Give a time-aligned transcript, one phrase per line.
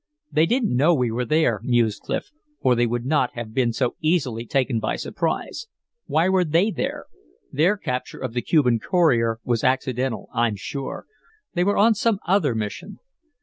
[0.31, 3.97] "They didn't know we were there," mused Clif, "or they would not have been so
[4.01, 5.67] easily taken by surprise.
[6.07, 7.05] Why were they there?
[7.51, 11.05] Their capture of the Cuban courier was accidental, I'm sure.
[11.53, 12.97] They were on some other mission."